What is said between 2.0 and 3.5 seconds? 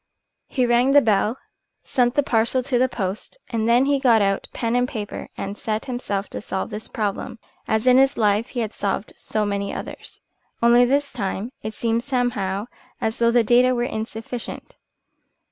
the parcel to the post,